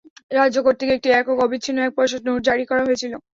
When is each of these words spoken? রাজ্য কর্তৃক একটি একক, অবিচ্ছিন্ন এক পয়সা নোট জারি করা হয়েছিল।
রাজ্য 0.31 0.57
কর্তৃক 0.65 0.89
একটি 0.93 1.09
একক, 1.11 1.37
অবিচ্ছিন্ন 1.39 1.79
এক 1.81 1.91
পয়সা 1.97 2.17
নোট 2.27 2.39
জারি 2.47 2.63
করা 2.69 2.83
হয়েছিল। 2.87 3.13